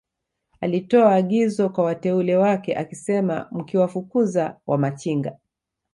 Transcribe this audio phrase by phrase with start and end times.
[0.61, 5.37] alitoa agizo kwa wateule wake akisema Mkiwafukuza Wamachinga